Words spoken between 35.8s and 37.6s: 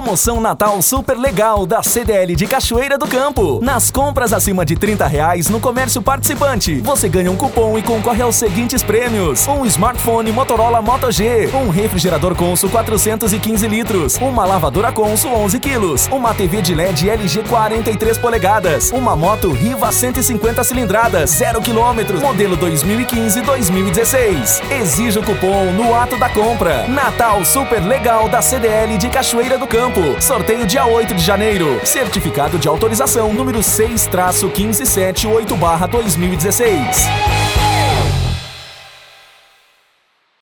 2016